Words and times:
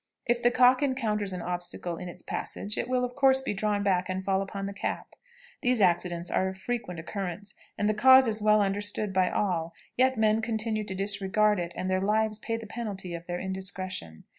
If 0.25 0.41
the 0.41 0.49
cock 0.49 0.81
encounters 0.81 1.31
an 1.31 1.43
obstacle 1.43 1.97
in 1.97 2.09
its 2.09 2.23
passage, 2.23 2.75
it 2.75 2.89
will, 2.89 3.05
of 3.05 3.13
course, 3.13 3.39
be 3.39 3.53
drawn 3.53 3.83
back 3.83 4.09
and 4.09 4.23
fall 4.25 4.41
upon 4.41 4.65
the 4.65 4.73
cap. 4.73 5.09
These 5.61 5.79
accidents 5.79 6.31
are 6.31 6.47
of 6.47 6.57
frequent 6.57 6.99
occurrence, 6.99 7.53
and 7.77 7.87
the 7.87 7.93
cause 7.93 8.25
is 8.25 8.41
well 8.41 8.63
understood 8.63 9.13
by 9.13 9.29
all, 9.29 9.75
yet 9.95 10.17
men 10.17 10.41
continue 10.41 10.85
to 10.85 10.95
disregard 10.95 11.59
it, 11.59 11.71
and 11.75 11.87
their 11.87 12.01
lives 12.01 12.39
pay 12.39 12.57
the 12.57 12.65
penalty 12.65 13.13
of 13.13 13.27
their 13.27 13.39
indiscretion. 13.39 14.23